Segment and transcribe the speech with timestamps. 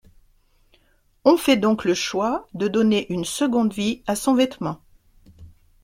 [1.25, 4.81] On fait donc le choix de donner une seconde vie à son vêtement.